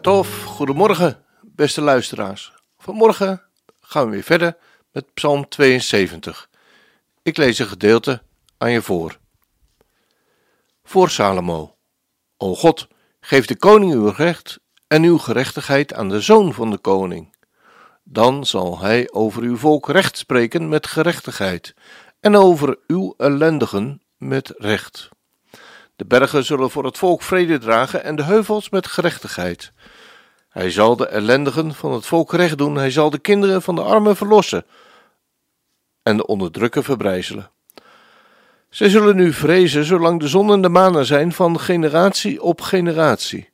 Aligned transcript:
Bokatov, 0.00 0.44
goedemorgen, 0.44 1.24
beste 1.42 1.80
luisteraars. 1.80 2.52
Vanmorgen 2.78 3.42
gaan 3.80 4.04
we 4.04 4.10
weer 4.10 4.22
verder 4.22 4.56
met 4.92 5.14
Psalm 5.14 5.48
72. 5.48 6.48
Ik 7.22 7.36
lees 7.36 7.58
een 7.58 7.66
gedeelte 7.66 8.22
aan 8.58 8.70
je 8.70 8.82
voor. 8.82 9.18
Voor 10.84 11.10
Salomo. 11.10 11.76
O 12.36 12.54
God, 12.54 12.88
geef 13.20 13.46
de 13.46 13.56
koning 13.56 13.92
uw 13.92 14.08
recht 14.08 14.60
en 14.86 15.02
uw 15.02 15.18
gerechtigheid 15.18 15.94
aan 15.94 16.08
de 16.08 16.20
zoon 16.20 16.54
van 16.54 16.70
de 16.70 16.78
koning. 16.78 17.34
Dan 18.04 18.46
zal 18.46 18.78
hij 18.78 19.10
over 19.12 19.42
uw 19.42 19.56
volk 19.56 19.88
recht 19.88 20.18
spreken 20.18 20.68
met 20.68 20.86
gerechtigheid 20.86 21.74
en 22.20 22.36
over 22.36 22.78
uw 22.86 23.14
ellendigen 23.16 24.02
met 24.16 24.54
recht. 24.56 25.08
De 26.00 26.06
bergen 26.06 26.44
zullen 26.44 26.70
voor 26.70 26.84
het 26.84 26.98
volk 26.98 27.22
vrede 27.22 27.58
dragen 27.58 28.04
en 28.04 28.16
de 28.16 28.22
heuvels 28.22 28.70
met 28.70 28.86
gerechtigheid. 28.86 29.72
Hij 30.48 30.70
zal 30.70 30.96
de 30.96 31.06
ellendigen 31.06 31.74
van 31.74 31.92
het 31.92 32.06
volk 32.06 32.32
recht 32.32 32.58
doen, 32.58 32.76
hij 32.76 32.90
zal 32.90 33.10
de 33.10 33.18
kinderen 33.18 33.62
van 33.62 33.74
de 33.74 33.82
armen 33.82 34.16
verlossen 34.16 34.64
en 36.02 36.16
de 36.16 36.26
onderdrukker 36.26 36.84
verbrijzelen. 36.84 37.50
Zij 38.70 38.88
zullen 38.88 39.16
nu 39.16 39.32
vrezen 39.32 39.84
zolang 39.84 40.20
de 40.20 40.28
zon 40.28 40.52
en 40.52 40.62
de 40.62 40.68
maan 40.68 40.96
er 40.96 41.06
zijn 41.06 41.32
van 41.32 41.60
generatie 41.60 42.42
op 42.42 42.60
generatie. 42.60 43.50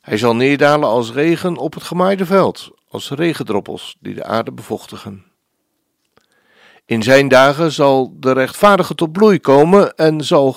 Hij 0.00 0.16
zal 0.16 0.36
neerdalen 0.36 0.88
als 0.88 1.12
regen 1.12 1.56
op 1.56 1.74
het 1.74 1.82
gemaaide 1.82 2.26
veld, 2.26 2.70
als 2.88 3.10
regendroppels 3.10 3.96
die 4.00 4.14
de 4.14 4.24
aarde 4.24 4.52
bevochtigen. 4.52 5.24
In 6.84 7.02
zijn 7.02 7.28
dagen 7.28 7.72
zal 7.72 8.16
de 8.16 8.32
rechtvaardige 8.32 8.94
tot 8.94 9.12
bloei 9.12 9.40
komen 9.40 9.96
en 9.96 10.24
zal 10.24 10.56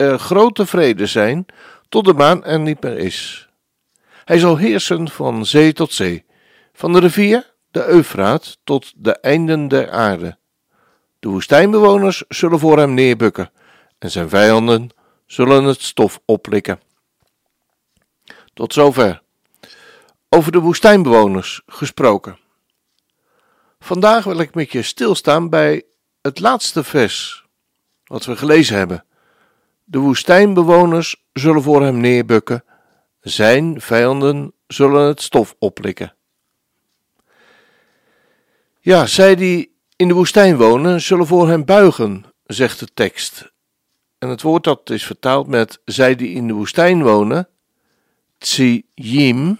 er 0.00 0.18
grote 0.18 0.66
vrede 0.66 1.06
zijn 1.06 1.46
tot 1.88 2.04
de 2.04 2.12
maan 2.12 2.44
er 2.44 2.60
niet 2.60 2.82
meer 2.82 2.98
is. 2.98 3.48
Hij 4.24 4.38
zal 4.38 4.56
heersen 4.56 5.08
van 5.08 5.46
zee 5.46 5.72
tot 5.72 5.92
zee, 5.92 6.24
van 6.72 6.92
de 6.92 6.98
rivier, 6.98 7.52
de 7.70 7.86
Eufraat, 7.86 8.58
tot 8.64 8.92
de 8.96 9.12
einden 9.12 9.68
der 9.68 9.90
aarde. 9.90 10.38
De 11.18 11.28
woestijnbewoners 11.28 12.24
zullen 12.28 12.58
voor 12.58 12.78
hem 12.78 12.94
neerbukken 12.94 13.50
en 13.98 14.10
zijn 14.10 14.28
vijanden 14.28 14.90
zullen 15.26 15.64
het 15.64 15.82
stof 15.82 16.20
oplikken. 16.24 16.80
Tot 18.54 18.72
zover. 18.72 19.22
Over 20.28 20.52
de 20.52 20.58
woestijnbewoners 20.58 21.62
gesproken. 21.66 22.38
Vandaag 23.80 24.24
wil 24.24 24.38
ik 24.38 24.54
met 24.54 24.72
je 24.72 24.82
stilstaan 24.82 25.48
bij 25.48 25.82
het 26.20 26.40
laatste 26.40 26.84
vers 26.84 27.44
wat 28.04 28.24
we 28.24 28.36
gelezen 28.36 28.76
hebben. 28.76 29.04
De 29.90 29.98
woestijnbewoners 29.98 31.24
zullen 31.32 31.62
voor 31.62 31.82
hem 31.82 32.00
neerbukken, 32.00 32.64
zijn 33.20 33.80
vijanden 33.80 34.52
zullen 34.66 35.06
het 35.06 35.22
stof 35.22 35.54
oplikken. 35.58 36.14
Ja, 38.80 39.06
zij 39.06 39.34
die 39.34 39.76
in 39.96 40.08
de 40.08 40.14
woestijn 40.14 40.56
wonen, 40.56 41.00
zullen 41.00 41.26
voor 41.26 41.48
hem 41.48 41.64
buigen, 41.64 42.24
zegt 42.44 42.78
de 42.78 42.86
tekst. 42.94 43.52
En 44.18 44.28
het 44.28 44.42
woord 44.42 44.64
dat 44.64 44.90
is 44.90 45.06
vertaald 45.06 45.46
met 45.46 45.80
zij 45.84 46.14
die 46.14 46.34
in 46.34 46.46
de 46.46 46.52
woestijn 46.52 47.02
wonen, 47.02 47.48
tsiyim, 48.38 49.58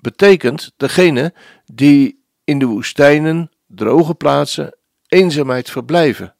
betekent 0.00 0.72
degene 0.76 1.34
die 1.64 2.24
in 2.44 2.58
de 2.58 2.66
woestijnen, 2.66 3.50
droge 3.66 4.14
plaatsen, 4.14 4.76
eenzaamheid 5.06 5.70
verblijven. 5.70 6.34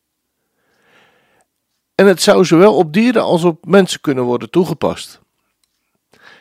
En 1.94 2.06
het 2.06 2.22
zou 2.22 2.44
zowel 2.44 2.76
op 2.76 2.92
dieren 2.92 3.22
als 3.22 3.44
op 3.44 3.66
mensen 3.66 4.00
kunnen 4.00 4.24
worden 4.24 4.50
toegepast. 4.50 5.20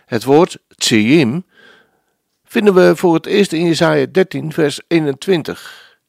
Het 0.06 0.23
woord 0.23 0.57
tsiyim 0.75 1.45
vinden 2.45 2.73
we 2.73 2.95
voor 2.95 3.13
het 3.13 3.25
eerst 3.25 3.51
in 3.51 3.66
Jesaja 3.66 4.06
13 4.06 4.53
vers 4.53 4.81
21. 4.88 6.00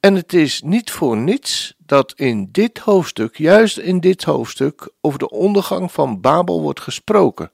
En 0.00 0.14
het 0.14 0.32
is 0.32 0.62
niet 0.62 0.90
voor 0.90 1.16
niets 1.16 1.74
dat 1.78 2.12
in 2.16 2.48
dit 2.52 2.78
hoofdstuk, 2.78 3.38
juist 3.38 3.78
in 3.78 4.00
dit 4.00 4.24
hoofdstuk, 4.24 4.88
over 5.00 5.18
de 5.18 5.30
ondergang 5.30 5.92
van 5.92 6.20
Babel 6.20 6.60
wordt 6.60 6.80
gesproken. 6.80 7.50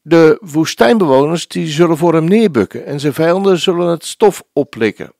De 0.00 0.38
woestijnbewoners 0.40 1.48
die 1.48 1.66
zullen 1.66 1.96
voor 1.96 2.14
hem 2.14 2.24
neerbukken 2.24 2.86
en 2.86 3.00
zijn 3.00 3.14
vijanden 3.14 3.58
zullen 3.58 3.86
het 3.86 4.04
stof 4.04 4.42
oplikken. 4.52 5.12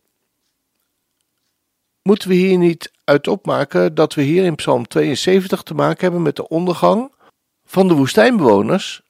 Moeten 2.08 2.28
we 2.28 2.34
hier 2.34 2.58
niet 2.58 2.92
uit 3.04 3.28
opmaken 3.28 3.94
dat 3.94 4.14
we 4.14 4.22
hier 4.22 4.44
in 4.44 4.54
Psalm 4.54 4.88
72 4.88 5.62
te 5.62 5.74
maken 5.74 6.00
hebben 6.00 6.22
met 6.22 6.36
de 6.36 6.48
ondergang 6.48 7.12
van 7.64 7.88
de 7.88 7.94
woestijnbewoners 7.94 9.02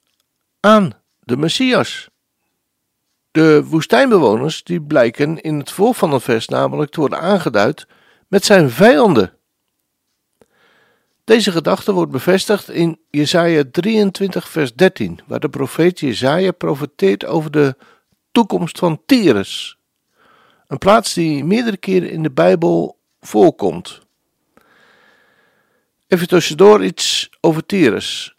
aan 0.60 0.92
de 1.20 1.36
Messias? 1.36 2.08
De 3.30 3.64
woestijnbewoners 3.64 4.62
die 4.62 4.82
blijken 4.82 5.40
in 5.40 5.58
het 5.58 5.70
vol 5.70 5.92
van 5.92 6.12
het 6.12 6.22
vers 6.22 6.48
namelijk 6.48 6.90
te 6.90 7.00
worden 7.00 7.20
aangeduid 7.20 7.86
met 8.28 8.44
zijn 8.44 8.70
vijanden. 8.70 9.32
Deze 11.24 11.52
gedachte 11.52 11.92
wordt 11.92 12.12
bevestigd 12.12 12.70
in 12.70 13.00
Jesaja 13.10 13.64
23 13.70 14.48
vers 14.48 14.74
13, 14.74 15.20
waar 15.26 15.40
de 15.40 15.48
profeet 15.48 16.00
Jesaja 16.00 16.52
profeteert 16.52 17.24
over 17.24 17.50
de 17.50 17.76
toekomst 18.32 18.78
van 18.78 19.02
Tyrus. 19.06 19.78
Een 20.66 20.78
plaats 20.78 21.14
die 21.14 21.44
meerdere 21.44 21.76
keren 21.76 22.10
in 22.10 22.22
de 22.22 22.30
Bijbel 22.30 22.98
voorkomt. 23.20 24.00
Even 26.08 26.28
tussendoor 26.28 26.84
iets 26.84 27.30
over 27.40 27.66
Tyrus. 27.66 28.34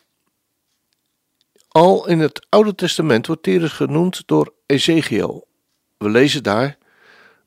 Al 1.67 2.07
in 2.07 2.19
het 2.19 2.45
Oude 2.49 2.75
Testament 2.75 3.27
wordt 3.27 3.43
Tyrus 3.43 3.71
genoemd 3.71 4.23
door 4.25 4.53
Ezekiel. 4.65 5.47
We 5.97 6.09
lezen 6.09 6.43
daar: 6.43 6.77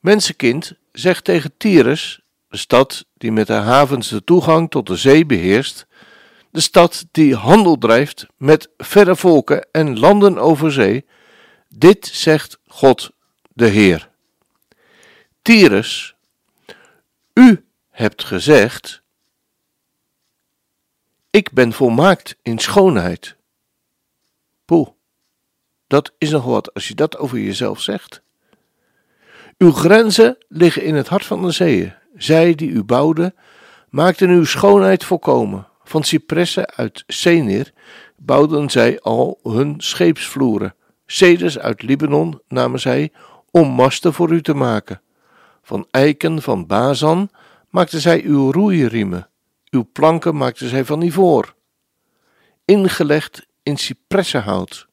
Mensenkind, 0.01 0.73
zeg 0.93 1.21
tegen 1.21 1.53
Tyrus, 1.57 2.21
de 2.49 2.57
stad 2.57 3.05
die 3.15 3.33
met 3.33 3.49
haar 3.49 3.63
havens 3.63 4.09
de 4.09 4.25
toegang 4.25 4.71
tot 4.71 4.87
de 4.87 4.97
zee 4.97 5.27
beheerst, 5.27 5.87
de 6.51 6.61
stad 6.61 7.07
die 7.11 7.35
handel 7.35 7.79
drijft 7.79 8.27
met 8.37 8.71
verre 8.77 9.17
volken 9.17 9.67
en 9.73 9.99
landen 9.99 10.39
over 10.39 10.73
zee. 10.73 11.05
Dit 11.69 12.07
zegt 12.07 12.59
God 12.67 13.11
de 13.53 13.67
Heer. 13.67 14.08
Tyrus, 15.49 16.15
u 17.35 17.65
hebt 17.91 18.25
gezegd: 18.25 19.03
Ik 21.31 21.53
ben 21.53 21.73
volmaakt 21.73 22.37
in 22.43 22.59
schoonheid. 22.59 23.37
Poeh, 24.65 24.89
dat 25.87 26.13
is 26.19 26.31
nog 26.31 26.45
wat 26.45 26.75
als 26.75 26.89
je 26.89 26.95
dat 26.95 27.19
over 27.19 27.39
jezelf 27.39 27.81
zegt. 27.81 28.23
Uw 29.59 29.73
grenzen 29.73 30.37
liggen 30.49 30.83
in 30.83 30.95
het 30.95 31.09
hart 31.09 31.25
van 31.25 31.43
de 31.43 31.51
zeeën. 31.51 31.95
Zij 32.17 32.55
die 32.55 32.71
u 32.71 32.83
bouwden, 32.85 33.35
maakten 33.89 34.29
uw 34.29 34.45
schoonheid 34.45 35.05
volkomen. 35.05 35.69
Van 35.85 36.05
cipressen 36.05 36.71
uit 36.71 37.05
Senir 37.07 37.73
bouwden 38.17 38.71
zij 38.71 39.01
al 39.01 39.39
hun 39.43 39.75
scheepsvloeren. 39.79 40.75
Ceders 41.07 41.59
uit 41.59 41.83
Libanon 41.83 42.41
namen 42.49 42.81
zij 42.81 43.13
om 43.51 43.69
masten 43.69 44.15
voor 44.15 44.33
u 44.33 44.43
te 44.43 44.55
maken. 44.55 45.01
Van 45.69 45.87
eiken 45.91 46.43
van 46.43 46.67
Bazan 46.67 47.31
maakten 47.71 48.01
zij 48.01 48.23
uw 48.23 48.53
roeiriemen. 48.53 49.29
Uw 49.71 49.89
planken 49.93 50.37
maakten 50.37 50.69
zij 50.69 50.85
van 50.85 51.03
ivoor. 51.03 51.55
Ingelegd 52.65 53.47
in 53.63 53.77
cipressenhout. 53.77 54.89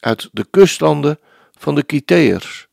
Uit 0.00 0.28
de 0.32 0.46
kustlanden 0.50 1.18
van 1.52 1.74
de 1.74 1.82
Kiteërs. 1.82 2.68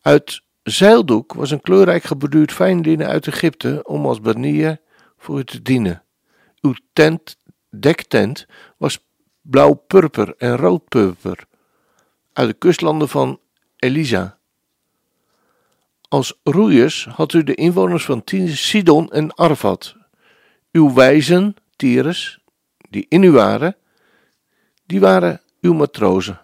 Uit 0.00 0.42
zeildoek 0.62 1.32
was 1.32 1.50
een 1.50 1.60
kleurrijk 1.60 2.04
geborduurd 2.04 2.52
fijnlinnen 2.52 3.06
uit 3.06 3.26
Egypte 3.26 3.80
om 3.84 4.06
als 4.06 4.20
banier 4.20 4.80
voor 5.18 5.38
u 5.38 5.44
te 5.44 5.62
dienen. 5.62 6.02
Uw 6.60 6.74
tent, 6.92 7.36
dektent 7.70 8.46
was 8.76 8.98
blauw-purper 9.40 10.34
en 10.38 10.56
rood-purper 10.56 11.44
uit 12.32 12.48
de 12.48 12.54
kustlanden 12.54 13.08
van 13.08 13.40
Elisa. 13.76 14.35
Als 16.08 16.40
roeiers 16.42 17.06
had 17.10 17.32
u 17.32 17.44
de 17.44 17.54
inwoners 17.54 18.04
van 18.04 18.22
Sidon 18.46 19.12
en 19.12 19.34
Arvat. 19.34 19.96
Uw 20.72 20.94
wijzen, 20.94 21.56
Tyrus, 21.76 22.38
die 22.90 23.06
in 23.08 23.22
u 23.22 23.30
waren, 23.30 23.76
die 24.86 25.00
waren 25.00 25.40
uw 25.60 25.74
matrozen. 25.74 26.40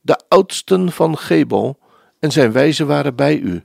De 0.00 0.20
oudsten 0.28 0.92
van 0.92 1.18
Gebel 1.18 1.78
en 2.20 2.32
zijn 2.32 2.52
wijzen 2.52 2.86
waren 2.86 3.14
bij 3.14 3.38
u. 3.38 3.64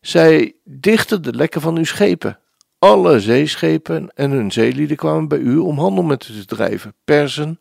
Zij 0.00 0.54
dichten 0.64 1.22
de 1.22 1.32
lekken 1.32 1.60
van 1.60 1.76
uw 1.76 1.84
schepen. 1.84 2.38
Alle 2.78 3.20
zeeschepen 3.20 4.10
en 4.14 4.30
hun 4.30 4.52
zeelieden 4.52 4.96
kwamen 4.96 5.28
bij 5.28 5.38
u 5.38 5.56
om 5.56 5.78
handel 5.78 6.04
met 6.04 6.28
u 6.28 6.34
te 6.34 6.44
drijven. 6.44 6.94
Persen, 7.04 7.58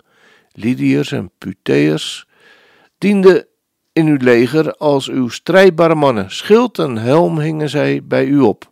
Lydiërs 0.52 1.12
en 1.12 1.31
Puteërs 1.38 2.28
dienden 2.98 3.48
in 3.94 4.08
uw 4.08 4.18
leger 4.20 4.76
als 4.76 5.08
uw 5.08 5.30
strijdbare 5.30 5.96
mannen. 5.96 6.32
Schild 6.32 6.80
en 6.80 6.98
helm 6.98 7.40
hingen 7.40 7.70
zij 7.70 8.04
bij 8.04 8.26
u 8.26 8.40
op. 8.40 8.72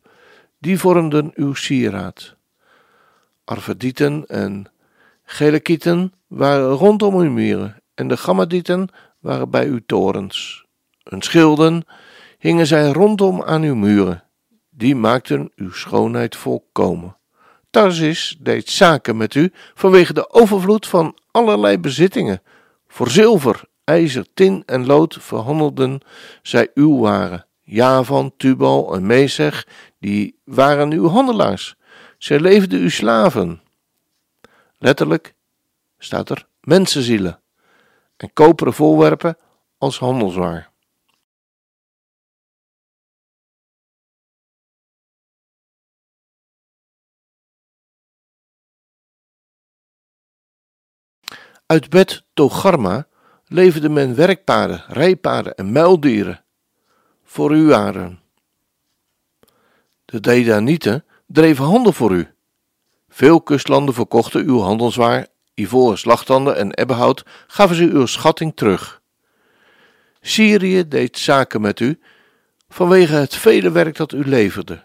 Die 0.60 0.80
vormden 0.80 1.32
uw 1.36 1.54
sieraad. 1.54 2.36
Arvadieten 3.44 4.26
en 4.28 4.72
Gelekieten 5.24 6.14
waren 6.28 6.70
rondom 6.70 7.16
uw 7.16 7.32
muren 7.32 7.82
en 7.96 8.08
de 8.08 8.18
Gammadieten 8.18 8.90
waren 9.20 9.50
bij 9.50 9.68
uw 9.68 9.80
torens. 9.86 10.66
Hun 11.04 11.22
schilden 11.22 11.86
hingen 12.38 12.68
zij 12.68 12.92
rondom 12.92 13.44
aan 13.44 13.62
uw 13.62 13.76
muren. 13.76 14.24
Die 14.70 14.96
maakten 14.96 15.52
uw 15.56 15.72
schoonheid 15.72 16.36
volkomen. 16.36 17.18
Tarsis 17.70 18.38
deed 18.40 18.70
zaken 18.70 19.18
met 19.18 19.36
u 19.36 19.52
vanwege 19.74 20.14
de 20.14 20.32
overvloed 20.32 20.88
van 20.88 21.18
allerlei 21.32 21.78
bezittingen. 21.78 22.42
Voor 22.88 23.10
zilver, 23.10 23.64
ijzer, 23.90 24.26
tin 24.34 24.64
en 24.66 24.86
lood 24.86 25.18
verhandelden 25.20 26.02
zij 26.42 26.72
uw 26.74 27.00
waren. 27.00 27.46
Javan, 27.62 28.34
Tubal 28.38 28.96
en 28.96 29.06
Mesech, 29.06 29.68
die 30.00 30.40
waren 30.44 30.92
uw 30.92 31.08
handelaars. 31.08 31.76
Zij 32.18 32.40
leefden 32.40 32.80
uw 32.80 32.90
slaven. 32.90 33.62
Letterlijk 34.78 35.34
staat 35.98 36.30
er 36.30 36.48
mensenzielen 36.62 37.42
en 38.18 38.34
koperen 38.34 38.74
voorwerpen 38.74 39.38
als 39.78 40.00
handelswaar. 40.00 40.72
Uit 51.66 51.90
Bet 51.90 52.24
Togarma 52.34 53.09
leverde 53.50 53.90
men 53.90 54.16
werkpaarden, 54.16 54.84
rijpaarden 54.88 55.56
en 55.56 55.72
muildieren 55.72 56.44
voor 57.24 57.52
uw 57.52 57.68
waren. 57.68 58.20
De 60.06 60.20
Dedanieten 60.20 61.06
dreven 61.28 61.66
handel 61.66 61.92
voor 61.92 62.12
u. 62.12 62.28
Veel 63.10 63.42
kustlanden 63.42 63.94
verkochten 63.94 64.46
uw 64.46 64.60
handelswaar, 64.60 65.28
ivoren 65.54 65.98
slagtanden 65.98 66.56
en 66.56 66.74
ebbenhout 66.74 67.24
gaven 67.48 67.76
ze 67.76 67.84
uw 67.84 68.06
schatting 68.06 68.52
terug. 68.56 69.02
Syrië 70.22 70.88
deed 70.88 71.18
zaken 71.18 71.62
met 71.62 71.80
u 71.80 72.00
vanwege 72.70 73.14
het 73.14 73.36
vele 73.36 73.72
werk 73.72 73.96
dat 73.96 74.12
u 74.12 74.26
leverde. 74.26 74.84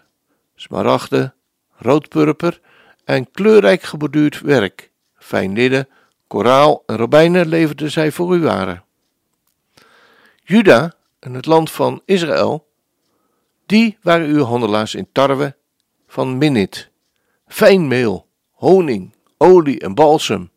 Smaragden, 0.55 1.33
roodpurper 1.77 2.59
en 3.03 3.31
kleurrijk 3.31 3.83
geborduurd 3.83 4.41
werk, 4.41 4.91
fijn 5.17 5.53
linnen, 5.53 5.87
koraal 6.27 6.83
en 6.85 6.97
robijnen 6.97 7.47
leverden 7.47 7.91
zij 7.91 8.11
voor 8.11 8.35
u 8.35 8.41
waren. 8.41 8.83
Juda 10.43 10.93
en 11.19 11.33
het 11.33 11.45
land 11.45 11.71
van 11.71 12.01
Israël, 12.05 12.67
die 13.65 13.97
waren 14.01 14.27
uw 14.27 14.43
handelaars 14.43 14.95
in 14.95 15.07
tarwe 15.11 15.55
van 16.07 16.37
Minit, 16.37 16.89
fijn 17.47 17.87
meel, 17.87 18.27
honing, 18.51 19.15
olie 19.37 19.79
en 19.79 19.93
balsem, 19.93 20.51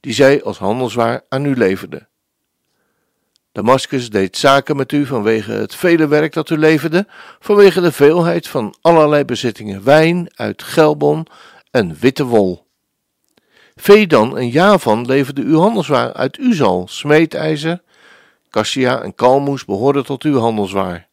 die 0.00 0.12
zij 0.12 0.42
als 0.42 0.58
handelswaar 0.58 1.24
aan 1.28 1.44
u 1.44 1.56
leverden. 1.56 2.08
Damascus 3.52 4.10
deed 4.10 4.36
zaken 4.36 4.76
met 4.76 4.92
u 4.92 5.06
vanwege 5.06 5.52
het 5.52 5.74
vele 5.74 6.08
werk 6.08 6.32
dat 6.32 6.50
u 6.50 6.56
leverde, 6.56 7.06
vanwege 7.38 7.80
de 7.80 7.92
veelheid 7.92 8.48
van 8.48 8.74
allerlei 8.80 9.24
bezittingen 9.24 9.84
wijn 9.84 10.30
uit 10.34 10.62
Gelbon 10.62 11.26
en 11.70 11.96
witte 12.00 12.24
wol. 12.24 12.68
Vedan 13.80 14.38
en 14.38 14.48
Javan 14.48 15.06
leverden 15.06 15.44
uw 15.44 15.58
handelswaar 15.58 16.12
uit 16.12 16.38
Uzal, 16.38 16.88
smeedijzer, 16.88 17.82
cassia 18.50 19.02
en 19.02 19.14
kalmoes 19.14 19.64
behoorden 19.64 20.04
tot 20.04 20.22
uw 20.22 20.38
handelswaar. 20.38 21.08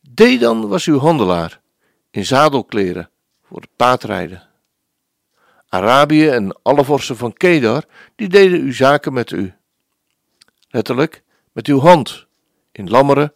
Dedan 0.00 0.68
was 0.68 0.86
uw 0.86 0.98
handelaar, 0.98 1.60
in 2.10 2.26
zadelkleren, 2.26 3.10
voor 3.42 3.60
het 3.60 3.70
paardrijden. 3.76 4.42
Arabië 5.68 6.28
en 6.28 6.62
alle 6.62 6.84
vorsten 6.84 7.16
van 7.16 7.32
Kedar, 7.32 7.84
die 8.16 8.28
deden 8.28 8.60
uw 8.60 8.72
zaken 8.72 9.12
met 9.12 9.30
u. 9.30 9.54
Letterlijk, 10.68 11.22
met 11.52 11.66
uw 11.66 11.78
hand, 11.78 12.26
in 12.72 12.90
lammeren, 12.90 13.34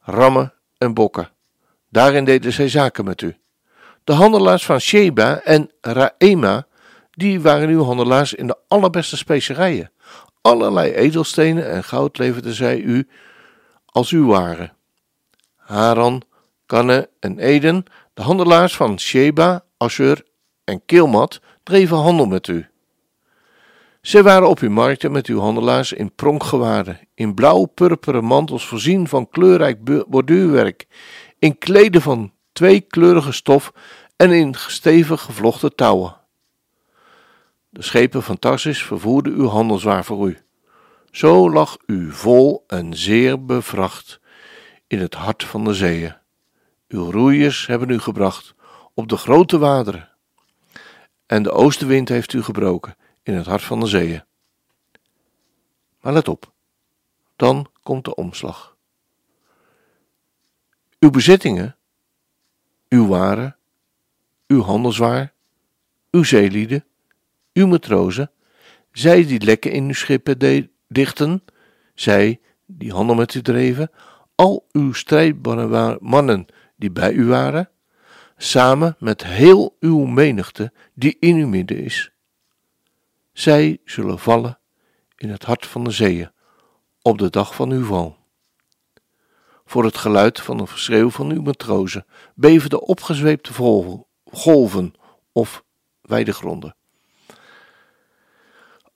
rammen 0.00 0.52
en 0.78 0.94
bokken. 0.94 1.30
Daarin 1.90 2.24
deden 2.24 2.52
zij 2.52 2.68
zaken 2.68 3.04
met 3.04 3.20
u. 3.20 3.36
De 4.04 4.12
handelaars 4.12 4.64
van 4.64 4.80
Sheba 4.80 5.40
en 5.40 5.70
Raema 5.80 6.66
die 7.14 7.40
waren 7.40 7.68
uw 7.68 7.82
handelaars 7.82 8.34
in 8.34 8.46
de 8.46 8.56
allerbeste 8.68 9.16
specerijen. 9.16 9.90
Allerlei 10.40 10.92
edelstenen 10.92 11.70
en 11.70 11.84
goud 11.84 12.18
leverden 12.18 12.54
zij 12.54 12.78
u 12.78 13.08
als 13.86 14.10
uw 14.10 14.26
waren. 14.26 14.72
Haran, 15.56 16.22
Kanne 16.66 17.08
en 17.20 17.38
Eden, 17.38 17.84
de 18.14 18.22
handelaars 18.22 18.76
van 18.76 18.98
Sheba, 18.98 19.64
Assur 19.76 20.24
en 20.64 20.82
Kilmat, 20.86 21.40
dreven 21.62 21.96
handel 21.96 22.26
met 22.26 22.46
u. 22.46 22.66
Zij 24.00 24.22
waren 24.22 24.48
op 24.48 24.58
uw 24.58 24.70
markten 24.70 25.12
met 25.12 25.26
uw 25.26 25.38
handelaars 25.38 25.92
in 25.92 26.14
pronkgewaden, 26.14 27.00
in 27.14 27.34
blauw-purperen 27.34 28.24
mantels 28.24 28.66
voorzien 28.66 29.08
van 29.08 29.28
kleurrijk 29.28 30.04
borduurwerk, 30.08 30.86
in 31.38 31.58
kleden 31.58 32.02
van 32.02 32.32
tweekleurige 32.52 33.32
stof 33.32 33.72
en 34.16 34.30
in 34.30 34.54
stevig 34.54 35.20
gevlochten 35.20 35.74
touwen. 35.74 36.16
De 37.74 37.82
schepen 37.82 38.22
van 38.22 38.38
Tarsis 38.38 38.82
vervoerden 38.82 39.32
uw 39.32 39.46
handelswaar 39.46 40.04
voor 40.04 40.28
u. 40.28 40.38
Zo 41.10 41.50
lag 41.50 41.76
u 41.86 42.12
vol 42.12 42.64
en 42.66 42.96
zeer 42.96 43.44
bevracht 43.44 44.20
in 44.86 44.98
het 44.98 45.14
hart 45.14 45.44
van 45.44 45.64
de 45.64 45.74
zeeën. 45.74 46.16
Uw 46.88 47.10
roeiers 47.10 47.66
hebben 47.66 47.90
u 47.90 47.98
gebracht 47.98 48.54
op 48.94 49.08
de 49.08 49.16
grote 49.16 49.58
wateren. 49.58 50.08
En 51.26 51.42
de 51.42 51.50
oostenwind 51.50 52.08
heeft 52.08 52.32
u 52.32 52.42
gebroken 52.42 52.96
in 53.22 53.34
het 53.34 53.46
hart 53.46 53.62
van 53.62 53.80
de 53.80 53.86
zeeën. 53.86 54.24
Maar 56.00 56.12
let 56.12 56.28
op, 56.28 56.52
dan 57.36 57.70
komt 57.82 58.04
de 58.04 58.14
omslag. 58.14 58.76
Uw 60.98 61.10
bezittingen, 61.10 61.76
uw 62.88 63.06
waren, 63.06 63.56
uw 64.46 64.62
handelswaar, 64.62 65.32
uw 66.10 66.22
zeelieden, 66.22 66.84
uw 67.54 67.66
matrozen, 67.66 68.30
zij 68.92 69.26
die 69.26 69.44
lekken 69.44 69.72
in 69.72 69.84
uw 69.84 69.92
schippen 69.92 70.68
dichten, 70.88 71.44
zij 71.94 72.40
die 72.66 72.92
handel 72.92 73.14
met 73.14 73.34
u 73.34 73.42
dreven, 73.42 73.90
al 74.34 74.68
uw 74.72 74.92
strijdbare 74.92 75.98
mannen 76.00 76.46
die 76.76 76.90
bij 76.90 77.12
u 77.12 77.26
waren, 77.26 77.70
samen 78.36 78.96
met 78.98 79.24
heel 79.24 79.76
uw 79.80 80.04
menigte 80.04 80.72
die 80.94 81.16
in 81.20 81.36
uw 81.36 81.48
midden 81.48 81.78
is. 81.78 82.12
Zij 83.32 83.80
zullen 83.84 84.18
vallen 84.18 84.58
in 85.16 85.30
het 85.30 85.44
hart 85.44 85.66
van 85.66 85.84
de 85.84 85.90
zeeën 85.90 86.30
op 87.02 87.18
de 87.18 87.30
dag 87.30 87.54
van 87.54 87.70
uw 87.70 87.84
val. 87.84 88.16
Voor 89.64 89.84
het 89.84 89.96
geluid 89.96 90.40
van 90.40 90.60
een 90.60 90.66
verschreeuw 90.66 91.10
van 91.10 91.30
uw 91.30 91.42
matrozen 91.42 92.06
beven 92.34 92.70
de 92.70 92.80
opgezweepte 92.80 93.52
golven 94.24 94.94
of 95.32 95.64
weidegronden. 96.00 96.76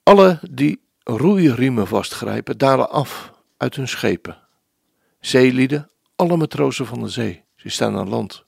Alle 0.09 0.39
die 0.51 0.81
roeiriemen 1.03 1.87
vastgrijpen, 1.87 2.57
dalen 2.57 2.89
af 2.89 3.33
uit 3.57 3.75
hun 3.75 3.87
schepen. 3.87 4.37
Zeelieden, 5.19 5.89
alle 6.15 6.37
matrozen 6.37 6.85
van 6.85 7.01
de 7.01 7.09
zee, 7.09 7.43
ze 7.55 7.69
staan 7.69 7.97
aan 7.97 8.09
land. 8.09 8.45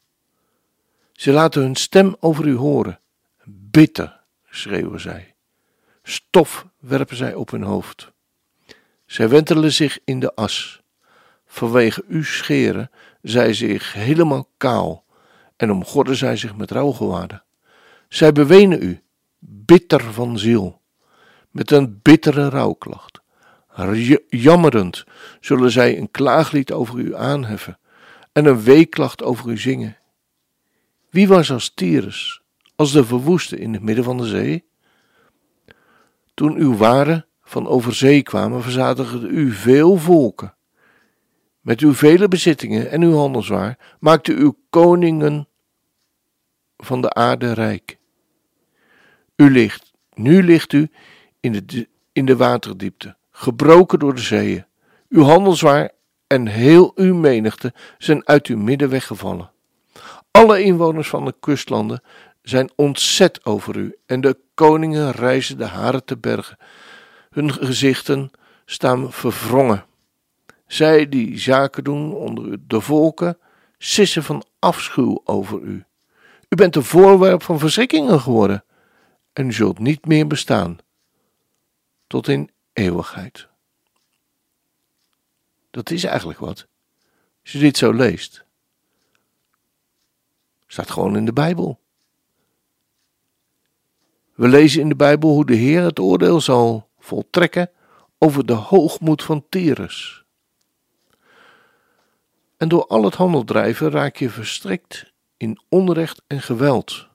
Ze 1.13 1.32
laten 1.32 1.62
hun 1.62 1.75
stem 1.75 2.15
over 2.20 2.48
u 2.48 2.56
horen. 2.56 3.00
Bitter, 3.46 4.24
schreeuwen 4.50 5.00
zij. 5.00 5.36
Stof 6.03 6.68
werpen 6.80 7.15
zij 7.15 7.34
op 7.34 7.51
hun 7.51 7.63
hoofd. 7.63 8.12
Zij 9.06 9.30
wentelen 9.30 9.72
zich 9.72 10.00
in 10.06 10.20
de 10.20 10.36
as. 10.36 10.82
Vanwege 11.46 12.03
uw 12.08 12.24
scheren 12.24 12.91
zij 13.22 13.53
zich 13.53 13.94
helemaal 13.94 14.50
kaal 14.58 15.06
en 15.58 15.72
omgorden 15.72 16.15
zij 16.15 16.36
zich 16.36 16.56
met 16.56 16.72
rouwgewaden. 16.72 17.44
Zij 18.10 18.32
bewenen 18.32 18.84
u, 18.84 19.01
bitter 19.39 20.13
van 20.13 20.39
ziel 20.39 20.80
met 21.51 21.72
een 21.72 22.00
bittere 22.01 22.50
rouwklacht. 22.50 23.22
Jammerend 24.29 25.03
zullen 25.39 25.72
zij 25.72 25.98
een 25.98 26.12
klaaglied 26.12 26.72
over 26.72 27.00
u 27.00 27.15
aanheffen. 27.15 27.79
en 28.31 28.46
een 28.46 28.63
weeklacht 28.63 29.24
over 29.24 29.50
u 29.50 29.58
zingen. 29.58 29.98
Wie 31.10 31.27
was 31.27 31.51
als 31.51 31.74
Tyrus, 31.74 32.41
als 32.75 32.91
de 32.91 33.05
verwoeste 33.05 33.58
in 33.58 33.74
het 33.74 33.81
midden 33.81 34.03
van 34.03 34.17
de 34.17 34.27
zee? 34.27 34.63
Toen 36.34 36.55
uw 36.55 36.77
waren 36.77 37.25
van 37.43 37.67
over 37.67 37.96
zee 37.96 38.24
kwamen, 38.24 38.63
verzadigde 38.63 39.27
u 39.27 39.51
veel 39.51 39.98
volken. 39.98 40.55
Met 41.62 41.79
uw 41.79 41.93
vele 41.93 42.27
bezittingen 42.27 42.89
en 42.89 43.01
uw 43.01 43.15
handelswaar 43.15 43.77
maakte 44.00 44.34
uw 44.34 44.58
koningen 44.70 45.48
van 46.77 47.01
de 47.01 47.13
aarde 47.13 47.53
rijk. 47.53 47.98
U 49.36 49.51
ligt, 49.51 49.91
nu 50.13 50.43
ligt 50.43 50.74
u 50.74 50.89
in 51.41 51.51
de, 51.65 51.88
in 52.12 52.25
de 52.25 52.36
waterdiepte, 52.36 53.15
gebroken 53.31 54.00
door 54.00 54.15
de 54.15 54.21
zeeën. 54.21 54.65
Uw 55.10 55.24
handelswaar 55.24 55.91
en 56.27 56.48
heel 56.48 56.91
uw 56.95 57.15
menigte 57.15 57.74
zijn 57.98 58.27
uit 58.27 58.48
uw 58.48 58.57
midden 58.57 58.89
weggevallen. 58.89 59.51
Alle 60.31 60.63
inwoners 60.63 61.10
van 61.10 61.25
de 61.25 61.36
kustlanden 61.39 62.01
zijn 62.41 62.71
ontzet 62.75 63.45
over 63.45 63.77
u 63.77 63.95
en 64.05 64.21
de 64.21 64.38
koningen 64.53 65.12
reizen 65.12 65.57
de 65.57 65.65
haren 65.65 66.05
te 66.05 66.17
bergen. 66.17 66.57
Hun 67.29 67.53
gezichten 67.53 68.31
staan 68.65 69.12
verwrongen. 69.12 69.86
Zij 70.67 71.10
die 71.10 71.39
zaken 71.39 71.83
doen 71.83 72.13
onder 72.13 72.57
de 72.67 72.81
volken, 72.81 73.38
sissen 73.77 74.24
van 74.24 74.43
afschuw 74.60 75.21
over 75.24 75.62
u. 75.62 75.83
U 76.50 76.55
bent 76.55 76.75
een 76.75 76.83
voorwerp 76.83 77.43
van 77.43 77.60
verschrikkingen 77.60 78.19
geworden 78.19 78.63
en 79.33 79.48
u 79.48 79.53
zult 79.53 79.79
niet 79.79 80.05
meer 80.05 80.27
bestaan 80.27 80.77
tot 82.12 82.27
in 82.27 82.50
eeuwigheid. 82.74 83.48
Dat 85.70 85.89
is 85.89 86.03
eigenlijk 86.03 86.39
wat. 86.39 86.68
Als 87.41 87.51
je 87.51 87.60
dit 87.60 87.77
zo 87.77 87.94
leest. 87.94 88.44
Staat 90.68 90.91
gewoon 90.91 91.15
in 91.15 91.25
de 91.25 91.34
Bijbel. 91.34 91.80
We 94.34 94.48
lezen 94.48 94.82
in 94.82 94.89
de 94.89 94.96
Bijbel 94.96 95.30
hoe 95.30 95.46
de 95.46 95.56
Heer 95.56 95.82
het 95.82 96.00
oordeel 96.00 96.41
zal 96.41 96.89
voltrekken 97.00 97.70
over 98.18 98.46
de 98.46 98.53
hoogmoed 98.53 99.24
van 99.24 99.46
Tyrus. 99.50 100.24
En 102.58 102.68
door 102.68 102.88
al 102.88 103.03
het 103.03 103.15
handeldrijven 103.15 103.91
raak 103.91 104.15
je 104.15 104.30
verstrikt 104.30 105.12
in 105.38 105.62
onrecht 105.70 106.22
en 106.27 106.41
geweld. 106.41 107.08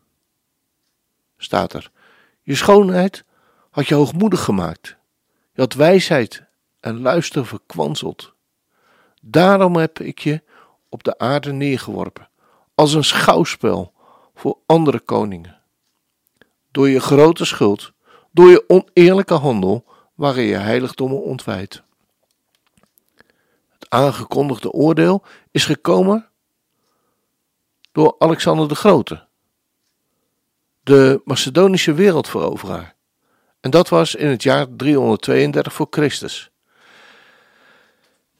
Staat 1.37 1.73
er. 1.73 1.91
Je 2.43 2.55
schoonheid 2.55 3.25
had 3.77 3.89
je 3.89 3.95
hoogmoedig 3.95 4.45
gemaakt. 4.45 4.97
Je 5.53 5.61
had 5.61 5.75
wijsheid 5.75 6.43
en 6.81 7.01
luister 7.01 7.47
verkwanseld. 7.47 8.33
Daarom 9.23 9.77
heb 9.77 10.01
ik 10.01 10.19
je 10.19 10.43
op 10.89 11.05
de 11.05 11.19
aarde 11.19 11.53
neergeworpen, 11.53 12.29
als 12.75 12.95
een 12.95 13.05
schouwspel 13.05 13.93
voor 14.35 14.59
andere 14.67 15.01
koningen. 15.01 15.61
Door 16.71 16.89
je 16.89 17.01
grote 17.01 17.45
schuld, 17.45 17.93
door 18.31 18.49
je 18.49 18.65
oneerlijke 18.69 19.35
handel, 19.35 19.85
waren 20.15 20.43
je 20.43 20.57
heiligdommen 20.57 21.23
ontwijd. 21.23 21.83
Het 23.69 23.87
aangekondigde 23.89 24.71
oordeel 24.71 25.25
is 25.51 25.65
gekomen 25.65 26.29
door 27.93 28.15
Alexander 28.19 28.69
de 28.69 28.75
Grote, 28.75 29.27
de 30.83 31.21
Macedonische 31.25 31.93
wereldveroveraar. 31.93 32.96
En 33.67 33.73
dat 33.73 33.89
was 33.89 34.15
in 34.15 34.27
het 34.27 34.43
jaar 34.43 34.67
332 34.77 35.73
voor 35.73 35.87
Christus. 35.91 36.51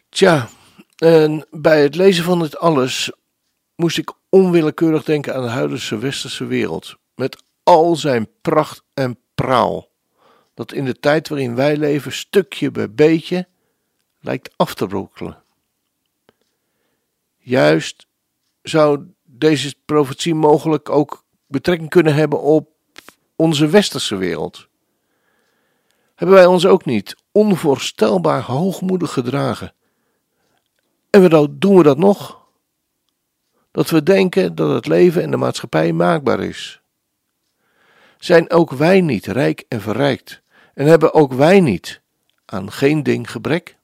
Tja, 0.09 0.49
en 0.97 1.47
bij 1.51 1.83
het 1.83 1.95
lezen 1.95 2.25
van 2.25 2.39
dit 2.39 2.59
alles 2.59 3.11
moest 3.75 3.99
ik 3.99 4.13
onwillekeurig 4.29 5.05
denken 5.05 5.35
aan 5.35 5.43
de 5.43 5.49
huidige 5.49 5.99
westerse 5.99 6.45
wereld, 6.47 6.97
met 7.15 7.43
al 7.63 7.97
zijn 7.97 8.29
pracht 8.41 8.83
en 8.95 9.19
praal, 9.35 9.89
dat 10.55 10.73
in 10.73 10.85
de 10.85 10.99
tijd 10.99 11.29
waarin 11.29 11.55
wij 11.55 11.77
leven 11.77 12.13
stukje 12.13 12.71
bij 12.71 12.91
beetje 12.91 13.47
lijkt 14.21 14.55
af 14.57 14.75
te 14.75 14.87
brokkelen. 14.87 15.43
Juist 17.37 18.07
zou 18.63 19.07
deze 19.23 19.75
profetie 19.85 20.35
mogelijk 20.35 20.89
ook 20.89 21.25
betrekking 21.47 21.91
kunnen 21.91 22.15
hebben 22.15 22.41
op 22.41 22.69
onze 23.37 23.67
westerse 23.69 24.17
wereld. 24.17 24.69
Hebben 26.17 26.37
wij 26.37 26.47
ons 26.47 26.67
ook 26.67 26.85
niet 26.85 27.17
onvoorstelbaar 27.33 28.43
hoogmoedig 28.43 29.13
gedragen? 29.13 29.75
En 31.11 31.57
doen 31.59 31.77
we 31.77 31.83
dat 31.83 31.99
nog? 31.99 32.41
Dat 33.71 33.91
we 33.91 34.03
denken 34.03 34.55
dat 34.55 34.71
het 34.71 34.87
leven 34.87 35.23
en 35.23 35.31
de 35.31 35.37
maatschappij 35.37 35.93
maakbaar 35.93 36.41
is. 36.41 36.81
Zijn 38.19 38.51
ook 38.51 38.71
wij 38.71 39.01
niet 39.01 39.27
rijk 39.27 39.65
en 39.69 39.81
verrijkt? 39.81 40.43
En 40.75 40.87
hebben 40.87 41.15
ook 41.15 41.33
wij 41.33 41.61
niet 41.61 42.01
aan 42.45 42.73
geen 42.73 43.03
ding 43.03 43.31
gebrek? 43.31 43.77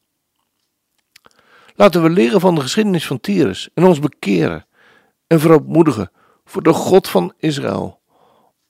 Laten 1.75 2.03
we 2.03 2.11
leren 2.11 2.41
van 2.41 2.55
de 2.55 2.61
geschiedenis 2.61 3.07
van 3.07 3.21
Tyrus 3.21 3.69
en 3.75 3.85
ons 3.85 3.99
bekeren 3.99 4.67
en 5.27 5.41
verootmoedigen 5.41 6.11
voor 6.45 6.62
de 6.62 6.73
God 6.73 7.09
van 7.09 7.33
Israël, 7.37 8.01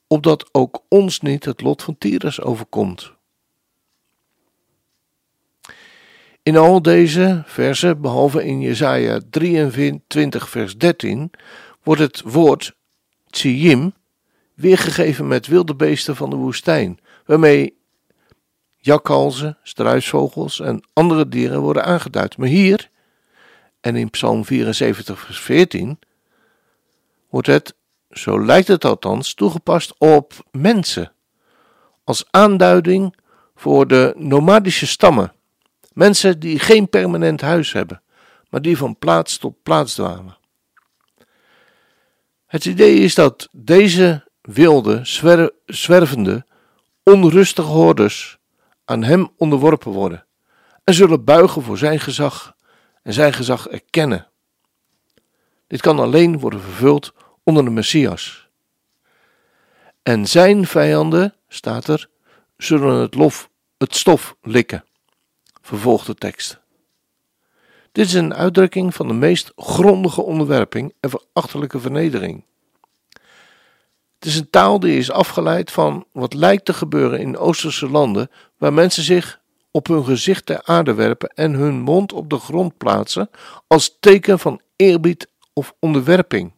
opdat 0.07 0.49
ook 0.53 0.83
ons 0.89 1.21
niet 1.21 1.45
het 1.45 1.61
lot 1.61 1.83
van 1.83 1.99
Tyrus 1.99 2.41
overkomt. 2.41 3.21
In 6.43 6.57
al 6.57 6.83
deze 6.83 7.43
versen, 7.47 8.01
behalve 8.01 8.45
in 8.45 8.61
Jesaja 8.61 9.21
23 9.31 10.49
vers 10.49 10.77
13, 10.77 11.31
wordt 11.83 12.01
het 12.01 12.23
woord 12.25 12.75
tsiyim 13.31 13.95
weergegeven 14.55 15.29
met 15.29 15.47
wilde 15.47 15.75
beesten 15.75 16.17
van 16.17 16.31
de 16.31 16.37
woestijn, 16.37 16.99
waarmee 17.27 17.79
jakhalzen, 18.77 19.59
struisvogels 19.63 20.61
en 20.61 20.85
andere 20.93 21.29
dieren 21.29 21.61
worden 21.61 21.85
aangeduid. 21.85 22.37
Maar 22.37 22.49
hier, 22.49 22.91
en 23.81 23.97
in 23.97 24.11
Psalm 24.11 24.45
74 24.45 25.21
vers 25.21 25.41
14, 25.41 25.99
wordt 27.31 27.47
het, 27.47 27.75
zo 28.11 28.45
lijkt 28.45 28.69
het 28.69 28.85
althans, 28.85 29.35
toegepast 29.35 29.95
op 29.99 30.33
mensen, 30.51 31.13
als 32.05 32.25
aanduiding 32.31 33.17
voor 33.55 33.87
de 33.87 34.15
nomadische 34.17 34.87
stammen 34.87 35.33
Mensen 35.93 36.41
die 36.41 36.59
geen 36.59 36.89
permanent 36.89 37.41
huis 37.41 37.73
hebben, 37.73 38.03
maar 38.51 38.63
die 38.63 38.77
van 38.77 38.99
plaats 38.99 39.39
tot 39.39 39.63
plaats 39.63 39.95
dwalen. 39.95 40.37
Het 42.47 42.65
idee 42.65 42.99
is 42.99 43.15
dat 43.15 43.49
deze 43.53 44.29
wilde, 44.41 45.01
zwervende, 45.67 46.47
onrustige 47.03 47.69
hordes 47.69 48.39
aan 48.85 49.03
hem 49.03 49.31
onderworpen 49.37 49.93
worden 49.93 50.27
en 50.85 50.95
zullen 50.95 51.25
buigen 51.25 51.63
voor 51.63 51.79
zijn 51.79 52.01
gezag 52.01 52.57
en 53.03 53.13
zijn 53.13 53.33
gezag 53.33 53.69
erkennen. 53.69 54.29
Dit 55.67 55.81
kan 55.81 55.99
alleen 55.99 56.39
worden 56.39 56.61
vervuld 56.61 57.13
onder 57.43 57.65
de 57.65 57.71
Messias. 57.71 58.49
En 60.03 60.27
zijn 60.27 60.67
vijanden, 60.67 61.35
staat 61.49 61.87
er, 61.87 62.09
zullen 62.57 62.95
het, 62.95 63.15
lof, 63.15 63.51
het 63.79 63.95
stof 63.97 64.37
likken 64.43 64.85
vervolgt 65.63 66.07
de 66.07 66.15
tekst. 66.15 66.61
Dit 67.93 68.07
is 68.07 68.15
een 68.15 68.35
uitdrukking 68.35 68.95
van 68.95 69.09
de 69.09 69.15
meest 69.15 69.53
grondige 69.57 70.23
onderwerping 70.23 70.95
en 71.01 71.11
verachtelijke 71.11 71.81
vernedering. 71.81 72.45
Het 74.15 74.31
is 74.31 74.37
een 74.37 74.51
taal 74.51 74.81
die 74.81 74.99
is 74.99 75.11
afgeleid 75.11 75.71
van 75.71 76.07
wat 76.13 76.35
lijkt 76.35 76.65
te 76.65 76.73
gebeuren 76.73 77.21
in 77.21 77.37
Oosterse 77.37 77.91
landen, 77.91 78.31
waar 78.57 78.73
mensen 78.73 79.03
zich 79.03 79.41
op 79.71 79.87
hun 79.87 80.05
gezicht 80.05 80.47
ter 80.47 80.63
aarde 80.65 80.95
werpen 80.95 81.29
en 81.29 81.53
hun 81.53 81.81
mond 81.81 82.13
op 82.13 82.31
de 82.31 82.39
grond 82.39 82.77
plaatsen 82.77 83.31
als 83.67 83.97
teken 84.01 84.39
van 84.39 84.61
eerbied 84.77 85.29
of 85.53 85.75
onderwerping. 85.79 86.53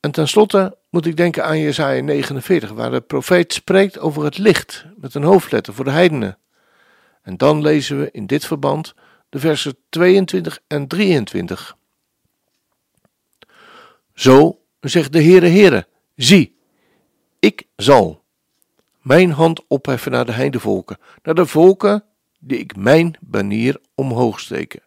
En 0.00 0.10
tenslotte 0.10 0.76
moet 0.94 1.06
ik 1.06 1.16
denken 1.16 1.44
aan 1.44 1.58
Jesaja 1.58 2.02
49, 2.02 2.70
waar 2.70 2.90
de 2.90 3.00
profeet 3.00 3.52
spreekt 3.52 3.98
over 3.98 4.24
het 4.24 4.38
licht 4.38 4.86
met 4.96 5.14
een 5.14 5.22
hoofdletter 5.22 5.74
voor 5.74 5.84
de 5.84 5.90
heidenen. 5.90 6.38
En 7.22 7.36
dan 7.36 7.62
lezen 7.62 7.98
we 8.00 8.08
in 8.10 8.26
dit 8.26 8.46
verband 8.46 8.94
de 9.28 9.38
versen 9.38 9.76
22 9.88 10.60
en 10.66 10.86
23. 10.86 11.76
Zo 14.14 14.58
zegt 14.80 15.12
de 15.12 15.22
Heere 15.22 15.46
Heere, 15.46 15.86
zie, 16.16 16.56
ik 17.38 17.66
zal 17.76 18.24
mijn 19.02 19.30
hand 19.30 19.62
opheffen 19.68 20.12
naar 20.12 20.26
de 20.26 20.32
heidevolken, 20.32 20.98
naar 21.22 21.34
de 21.34 21.46
volken 21.46 22.04
die 22.38 22.58
ik 22.58 22.76
mijn 22.76 23.16
banier 23.20 23.80
omhoog 23.94 24.40
steken. 24.40 24.82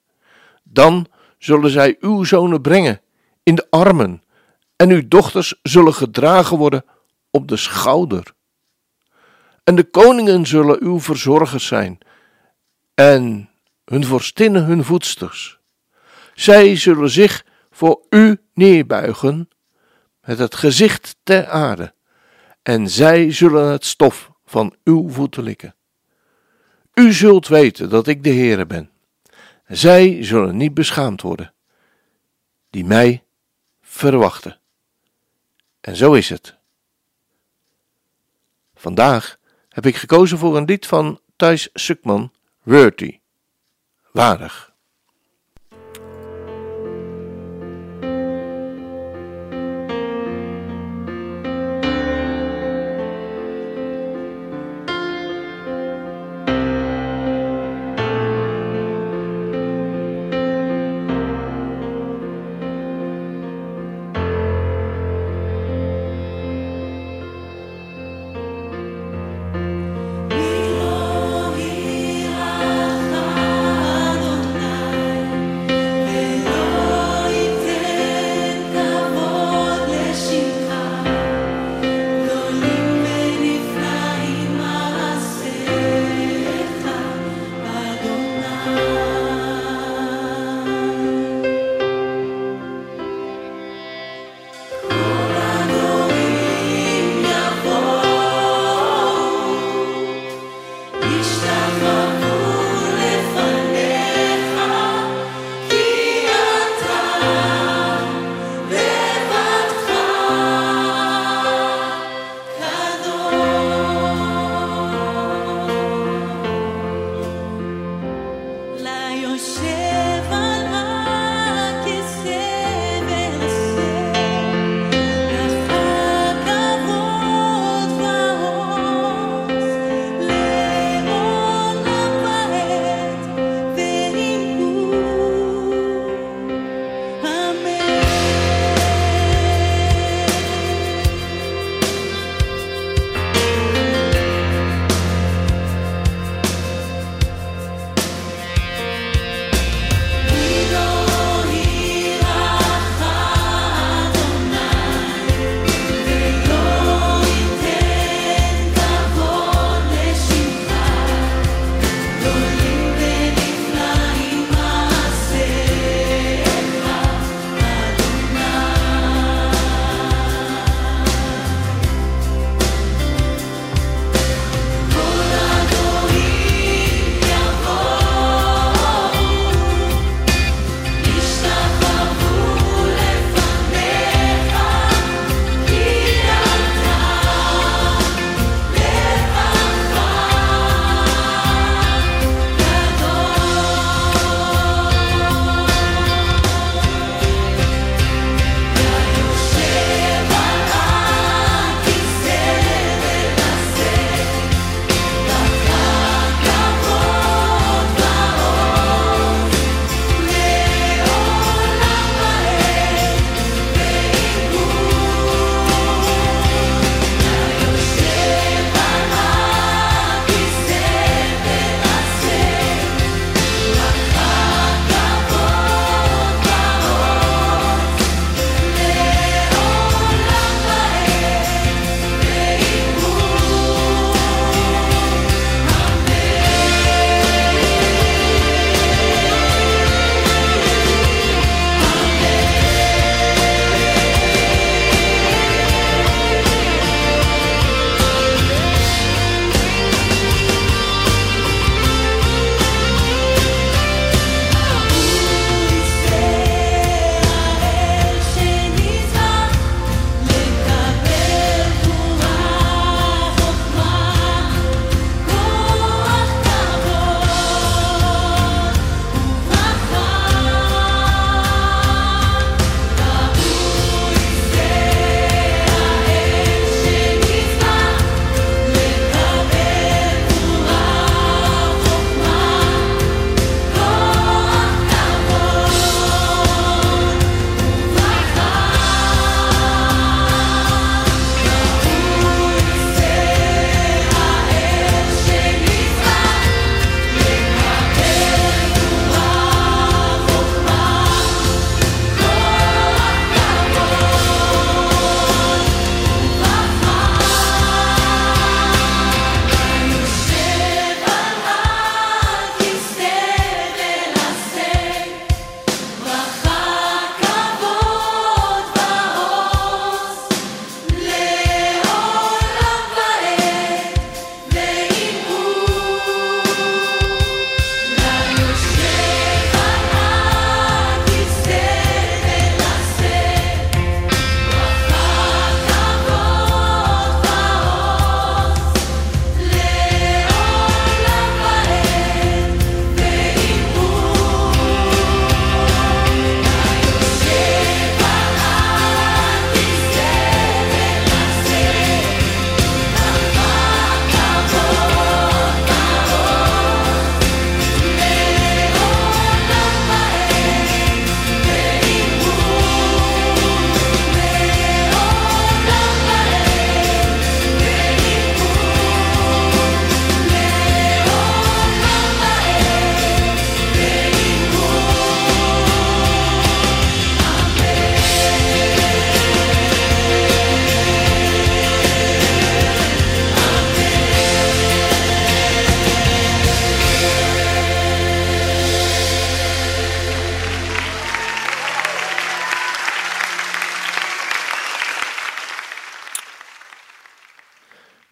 Dan 0.63 1.07
zullen 1.37 1.71
zij 1.71 1.95
uw 1.99 2.23
zonen 2.23 2.61
brengen 2.61 3.01
in 3.43 3.55
de 3.55 3.67
armen 3.69 4.21
en 4.77 4.89
uw 4.89 5.07
dochters 5.07 5.59
zullen 5.61 5.93
gedragen 5.93 6.57
worden 6.57 6.85
op 7.31 7.47
de 7.47 7.57
schouder. 7.57 8.33
En 9.63 9.75
de 9.75 9.83
koningen 9.83 10.45
zullen 10.45 10.83
uw 10.83 10.99
verzorgers 10.99 11.65
zijn, 11.65 11.97
en 12.93 13.49
hun 13.85 14.05
vorstinnen 14.05 14.65
hun 14.65 14.83
voedsters. 14.83 15.59
Zij 16.33 16.75
zullen 16.75 17.09
zich 17.09 17.45
voor 17.71 18.01
u 18.09 18.41
neerbuigen 18.53 19.49
met 20.21 20.39
het 20.39 20.55
gezicht 20.55 21.15
ter 21.23 21.47
aarde, 21.47 21.93
en 22.63 22.89
zij 22.89 23.31
zullen 23.31 23.71
het 23.71 23.85
stof 23.85 24.31
van 24.45 24.75
uw 24.83 25.09
voeten 25.09 25.43
likken. 25.43 25.75
U 26.93 27.13
zult 27.13 27.47
weten 27.47 27.89
dat 27.89 28.07
ik 28.07 28.23
de 28.23 28.33
Heere 28.33 28.65
ben. 28.65 28.89
Zij 29.67 30.23
zullen 30.23 30.57
niet 30.57 30.73
beschaamd 30.73 31.21
worden, 31.21 31.53
die 32.69 32.85
mij 32.85 33.23
verwachten. 33.81 34.59
En 35.87 35.95
zo 35.95 36.13
is 36.13 36.29
het. 36.29 36.55
Vandaag 38.75 39.37
heb 39.69 39.85
ik 39.85 39.95
gekozen 39.95 40.37
voor 40.37 40.57
een 40.57 40.65
lied 40.65 40.85
van 40.85 41.19
Thijs 41.35 41.69
Sukman, 41.73 42.33
Worthy. 42.63 43.19
Waardig. 44.11 44.66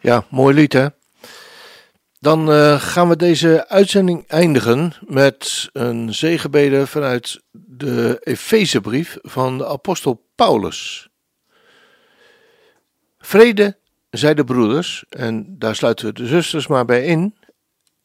Ja, 0.05 0.25
mooi 0.29 0.55
lied 0.55 0.73
hè. 0.73 0.87
Dan 2.19 2.51
uh, 2.51 2.81
gaan 2.81 3.09
we 3.09 3.15
deze 3.15 3.67
uitzending 3.67 4.27
eindigen 4.27 4.93
met 4.99 5.69
een 5.71 6.13
zegenbede 6.13 6.87
vanuit 6.87 7.41
de 7.51 8.19
Efezebrief 8.23 9.17
van 9.21 9.57
de 9.57 9.67
apostel 9.67 10.27
Paulus. 10.35 11.09
Vrede, 13.17 13.77
zij 14.09 14.33
de 14.33 14.43
broeders, 14.43 15.05
en 15.09 15.59
daar 15.59 15.75
sluiten 15.75 16.05
we 16.05 16.13
de 16.13 16.27
zusters 16.27 16.67
maar 16.67 16.85
bij 16.85 17.05
in, 17.05 17.35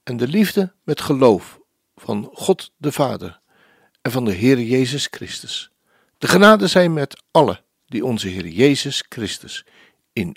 en 0.03 0.17
de 0.17 0.29
liefde 0.29 0.73
met 0.85 1.01
geloof 1.01 1.59
van 1.97 2.31
God 2.33 2.73
de 2.77 2.93
Vader 2.93 3.41
en 4.03 4.11
van 4.11 4.25
de 4.25 4.33
Heer 4.33 4.61
Jezus 4.61 5.09
Christus. 5.11 5.71
De 6.19 6.29
genade 6.29 6.67
zijn 6.67 6.93
met 6.93 7.23
allen 7.31 7.61
die 7.87 8.05
onze 8.05 8.29
Heer 8.29 8.47
Jezus 8.47 9.05
Christus 9.09 9.67
in 10.13 10.37